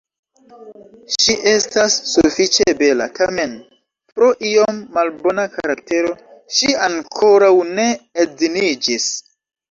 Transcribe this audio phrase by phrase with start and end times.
[1.23, 3.53] Ŝi estas sufiĉe bela, tamen
[4.13, 6.13] pro iom malbona karaktero
[6.61, 7.85] ŝi ankoraŭ ne
[8.25, 9.07] edziniĝis.